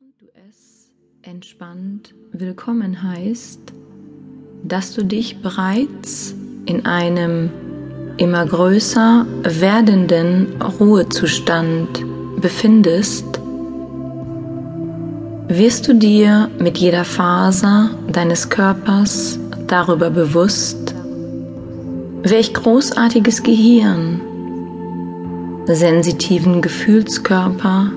[0.00, 0.90] während du es
[1.22, 3.60] entspannt willkommen heißt,
[4.64, 6.34] dass du dich bereits
[6.66, 7.50] in einem
[8.16, 12.04] immer größer werdenden Ruhezustand
[12.40, 13.40] befindest,
[15.48, 19.38] wirst du dir mit jeder Faser deines Körpers
[19.68, 20.92] darüber bewusst,
[22.22, 24.20] welch großartiges Gehirn,
[25.66, 27.92] sensitiven Gefühlskörper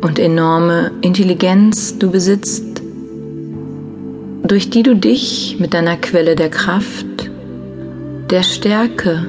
[0.00, 2.82] und enorme Intelligenz du besitzt,
[4.42, 7.30] durch die du dich mit deiner Quelle der Kraft,
[8.30, 9.26] der Stärke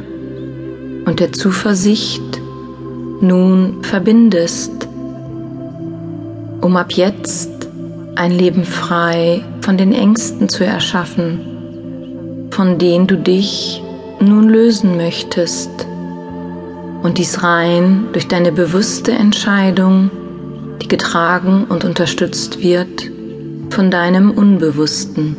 [1.05, 2.21] und der Zuversicht
[3.21, 4.87] nun verbindest,
[6.61, 7.49] um ab jetzt
[8.15, 13.81] ein Leben frei von den Ängsten zu erschaffen, von denen du dich
[14.19, 15.69] nun lösen möchtest
[17.01, 20.11] und dies rein durch deine bewusste Entscheidung
[20.81, 23.09] die getragen und unterstützt wird
[23.69, 25.35] von deinem Unbewussten.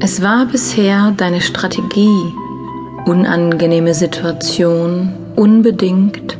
[0.00, 2.32] Es war bisher deine Strategie,
[3.06, 6.36] unangenehme Situationen unbedingt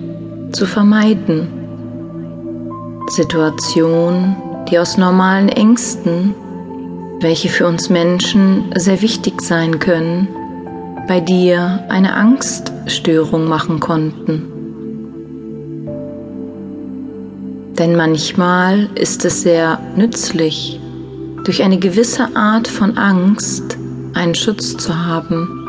[0.53, 1.49] zu vermeiden.
[3.09, 4.37] Situationen,
[4.71, 6.35] die aus normalen Ängsten,
[7.21, 10.29] welche für uns Menschen sehr wichtig sein können,
[11.07, 14.51] bei dir eine Angststörung machen konnten.
[17.79, 20.81] Denn manchmal ist es sehr nützlich,
[21.45, 23.77] durch eine gewisse Art von Angst
[24.15, 25.61] einen Schutz zu haben.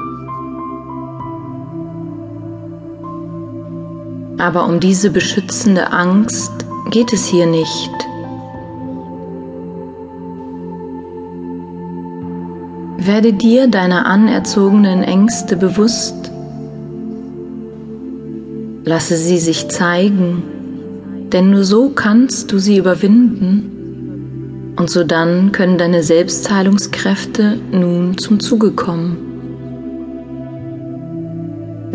[4.37, 6.51] Aber um diese beschützende Angst
[6.91, 7.91] geht es hier nicht.
[12.97, 16.31] Werde dir deiner anerzogenen Ängste bewusst.
[18.85, 20.43] Lasse sie sich zeigen,
[21.33, 28.39] denn nur so kannst du sie überwinden und so dann können deine Selbstheilungskräfte nun zum
[28.39, 29.17] Zuge kommen.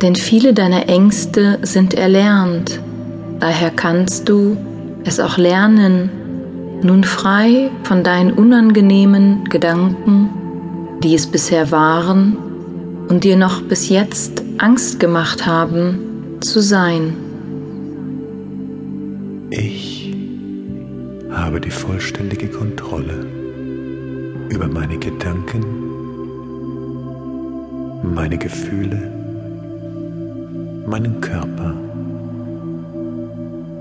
[0.03, 2.80] Denn viele deiner Ängste sind erlernt,
[3.38, 4.56] daher kannst du
[5.04, 6.10] es auch lernen,
[6.82, 10.30] nun frei von deinen unangenehmen Gedanken
[11.02, 12.36] die es bisher waren
[13.08, 17.14] und dir noch bis jetzt Angst gemacht haben, zu sein.
[19.50, 20.14] Ich
[21.30, 23.26] habe die vollständige Kontrolle
[24.50, 25.64] über meine Gedanken,
[28.02, 29.10] meine Gefühle,
[30.86, 31.74] meinen Körper.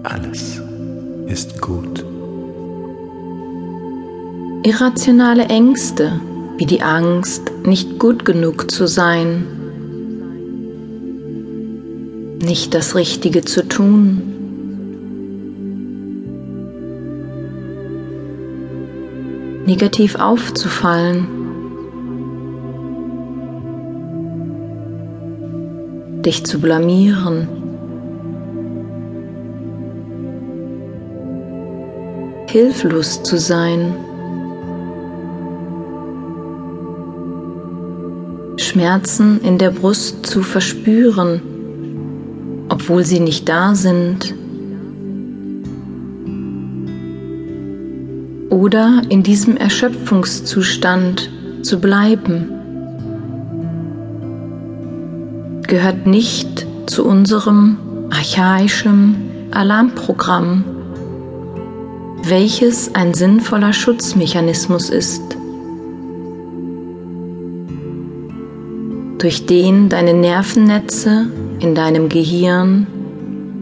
[0.04, 0.62] Alles
[1.28, 2.06] ist gut.
[4.64, 6.20] Irrationale Ängste
[6.60, 9.46] wie die Angst, nicht gut genug zu sein,
[12.44, 14.22] nicht das Richtige zu tun.
[19.66, 21.28] negativ aufzufallen,
[26.26, 27.48] dich zu blamieren.
[32.52, 33.94] hilflos zu sein.
[38.70, 41.42] Schmerzen in der Brust zu verspüren,
[42.70, 44.36] obwohl sie nicht da sind.
[48.52, 51.32] Oder in diesem Erschöpfungszustand
[51.64, 52.50] zu bleiben,
[55.68, 57.78] gehört nicht zu unserem
[58.12, 59.16] archaischen
[59.50, 60.64] Alarmprogramm,
[62.24, 65.39] welches ein sinnvoller Schutzmechanismus ist.
[69.20, 71.28] Durch den deine Nervennetze
[71.60, 72.88] in deinem Gehirn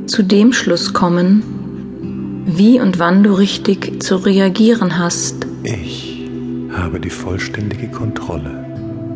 [0.05, 5.47] zu dem Schluss kommen, wie und wann du richtig zu reagieren hast.
[5.63, 6.29] Ich
[6.71, 8.65] habe die vollständige Kontrolle.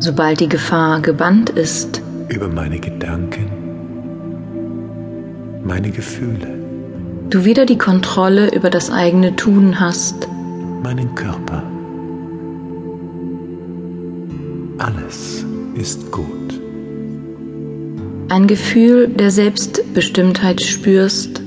[0.00, 2.02] Sobald die Gefahr gebannt ist.
[2.28, 3.46] Über meine Gedanken,
[5.64, 6.58] meine Gefühle.
[7.30, 10.28] Du wieder die Kontrolle über das eigene Tun hast.
[10.82, 11.62] Meinen Körper.
[14.78, 16.60] Alles ist gut.
[18.28, 21.42] Ein Gefühl der Selbstbestimmtheit spürst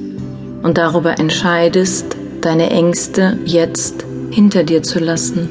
[0.62, 5.50] und darüber entscheidest, deine Ängste jetzt hinter dir zu lassen.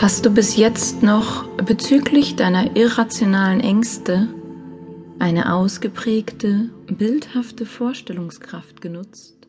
[0.00, 4.28] Hast du bis jetzt noch bezüglich deiner irrationalen Ängste
[5.18, 9.43] eine ausgeprägte, bildhafte Vorstellungskraft genutzt?